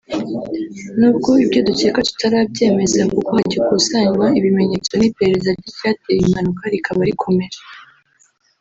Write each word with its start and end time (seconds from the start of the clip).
Nubwo 0.99 1.31
ibyo 1.43 1.59
dukeka 1.67 1.99
tutarabyemeza 2.07 3.01
kuko 3.13 3.29
hagikusanywa 3.37 4.25
ibimenyetso 4.39 4.91
n'iperereza 4.95 5.49
ry'icyateye 5.57 6.19
impanuka 6.23 6.63
rikaba 6.73 7.01
rikomeje 7.09 7.59